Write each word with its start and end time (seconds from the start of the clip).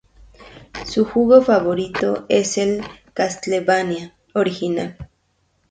Su 0.87 1.05
juego 1.05 1.43
favorito 1.43 2.25
es 2.27 2.57
el 2.57 2.81
"Castlevania" 3.13 4.15
original. 4.33 4.97